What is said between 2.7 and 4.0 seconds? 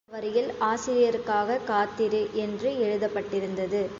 எழுதப்பட்டிருந்தது.